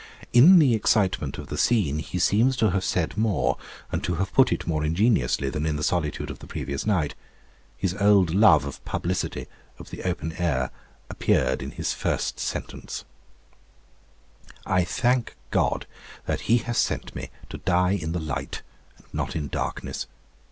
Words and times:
In 0.33 0.57
the 0.57 0.73
excitement 0.73 1.37
of 1.37 1.49
the 1.49 1.59
scene, 1.59 1.99
he 1.99 2.17
seems 2.17 2.57
to 2.57 2.71
have 2.71 2.83
said 2.83 3.17
more, 3.19 3.57
and 3.91 4.03
to 4.03 4.15
have 4.15 4.33
put 4.33 4.51
it 4.51 4.65
more 4.65 4.83
ingeniously, 4.83 5.47
than 5.51 5.63
in 5.67 5.75
the 5.75 5.83
solitude 5.83 6.31
of 6.31 6.39
the 6.39 6.47
previous 6.47 6.87
night. 6.87 7.13
His 7.77 7.93
old 7.93 8.33
love 8.33 8.65
of 8.65 8.83
publicity, 8.83 9.45
of 9.77 9.91
the 9.91 10.01
open 10.03 10.31
air, 10.41 10.71
appeared 11.11 11.61
in 11.61 11.69
the 11.77 11.83
first 11.83 12.39
sentence: 12.39 13.05
I 14.65 14.83
thank 14.85 15.35
God 15.51 15.85
that 16.25 16.49
He 16.49 16.57
has 16.65 16.79
sent 16.79 17.15
me 17.15 17.29
to 17.51 17.59
die 17.59 17.91
in 17.91 18.11
the 18.11 18.19
light, 18.19 18.63
and 18.97 19.05
not 19.13 19.35
in 19.35 19.49
darkness. 19.49 20.07